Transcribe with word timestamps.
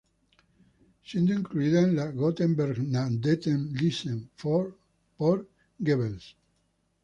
Siendo 1.03 1.31
incluida 1.31 1.81
en 1.83 1.95
la 1.95 2.07
Gottbegnadeten-Liste 2.07 4.29
por 4.41 4.75
Goebbels. 5.77 6.35